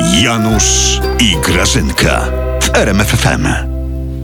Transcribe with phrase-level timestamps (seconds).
[0.00, 2.20] Janusz i Grażynka
[2.62, 3.48] w RMFFM.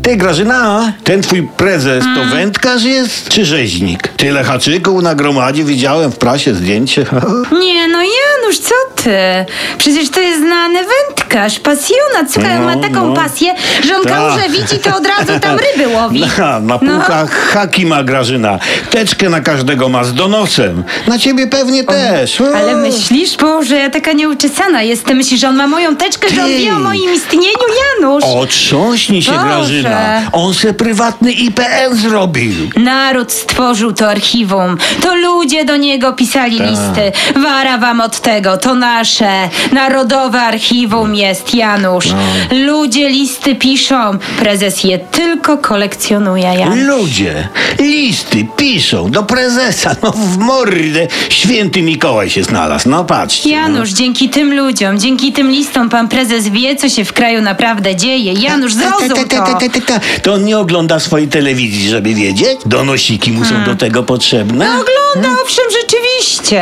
[0.02, 4.08] Ty Grażyna, ten twój prezes to wędkarz jest czy rzeźnik?
[4.08, 7.06] Tyle haczyków na gromadzie widziałem w prasie zdjęcie.
[7.62, 8.74] Nie, no Janusz, co
[9.04, 9.18] ty?
[9.78, 12.32] Przecież to jest znany wędkarz, pasjonat.
[12.32, 13.14] Słuchaj, on ma No, taką no.
[13.14, 13.54] pasję,
[13.86, 14.12] że on Tak.
[14.12, 16.20] kałuże widzi, to od razu tam ryby łowi.
[16.38, 18.58] Na, na półkach haki ma Grażyna.
[18.90, 20.84] Teczkę na każdego ma z donosem.
[21.08, 22.40] Na ciebie pewnie też.
[22.40, 22.44] O.
[22.56, 25.16] Ale myślisz, Boże, ja taka nieuczesana jestem.
[25.16, 26.58] Myślisz, że on ma moją teczkę, że on Ty.
[26.58, 27.46] wie o moim istnieniu,
[28.00, 28.24] Janusz?
[28.24, 29.44] Otrząśnij się, Boże.
[29.44, 30.22] Grażyna.
[30.32, 32.54] On se prywatny IPN zrobił.
[32.76, 34.76] Naród stworzył to archiwum.
[35.02, 36.66] To ludzie do niego pisali Tak.
[36.70, 37.12] listy.
[37.40, 39.48] Wara wam od tego, to nasze.
[39.72, 42.06] Narodowe archiwum jest, Janusz.
[42.06, 42.56] No.
[42.58, 44.18] Ludzie listy piszą.
[44.38, 46.78] Prezes je tylko kolekcjonuje, Janusz.
[46.78, 49.96] Ludzie listy piszą do prezesa.
[50.02, 51.06] No w mordę.
[51.28, 52.88] Święty Mikołaj się znalazł.
[52.88, 53.50] No patrzcie.
[53.50, 57.96] Janusz, dzięki tym ludziom, dzięki tym listom pan prezes wie, co się w kraju naprawdę
[57.96, 58.34] dzieje.
[58.48, 59.28] Ta, zrozum
[59.86, 59.94] to.
[60.22, 62.58] To on nie ogląda swojej telewizji, żeby wiedzieć?
[62.66, 64.64] Donosiki mu są do tego potrzebne?
[64.64, 66.03] No ogląda, owszem, rzeczywiście,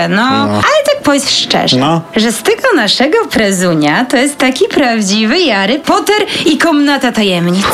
[0.08, 0.22] no.
[0.48, 2.00] Ale tak powiedz szczerze, No.
[2.16, 7.64] że z tego naszego prezunia to jest taki prawdziwy Jary Potter i komnata tajemnic.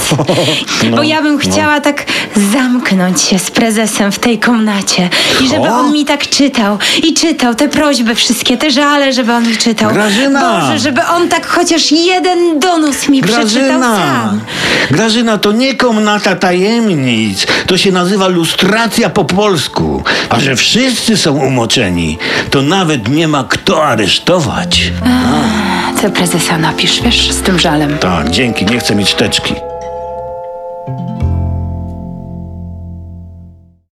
[0.96, 2.04] Bo ja bym chciała tak
[2.52, 5.08] zamknąć się z prezesem w tej komnacie
[5.44, 5.78] i żeby O.
[5.78, 9.92] on mi tak czytał i czytał te prośby wszystkie, te żale, żeby on mi czytał.
[9.92, 10.60] Grażyna.
[10.60, 14.40] Boże, żeby on tak chociaż jeden donos mi przeczytał Grażyna, sam.
[14.90, 17.46] Grażyna, to nie komnata tajemnic.
[17.66, 20.02] To się nazywa lustracja po polsku.
[20.30, 21.42] A że wszyscy są
[22.50, 24.92] to nawet nie ma kto aresztować.
[26.02, 27.98] Co prezesa napisz, wiesz, z tym żalem.
[27.98, 29.54] Tak, dzięki, nie chcę mieć teczki.